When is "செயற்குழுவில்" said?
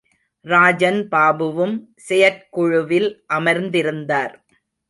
2.07-3.09